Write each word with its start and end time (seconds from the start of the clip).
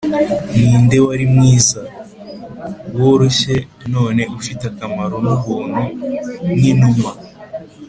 ninde 0.55 0.97
wari 1.05 1.25
mwiza, 1.33 1.81
woroshye 2.99 3.55
none 3.93 4.21
ufite 4.39 4.65
amahoro 4.85 5.17
nubuntu 5.27 5.81
nkinuma. 6.55 7.09